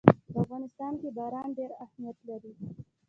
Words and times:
په 0.33 0.35
افغانستان 0.43 0.93
کې 1.01 1.09
باران 1.17 1.47
ډېر 1.57 1.71
اهمیت 1.85 2.17
لري. 2.29 2.53